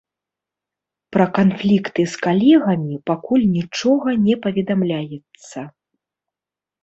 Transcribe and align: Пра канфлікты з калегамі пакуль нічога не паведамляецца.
Пра 1.15 1.25
канфлікты 1.35 2.05
з 2.13 2.23
калегамі 2.27 2.95
пакуль 3.09 3.45
нічога 3.57 4.09
не 4.25 4.35
паведамляецца. 4.45 5.59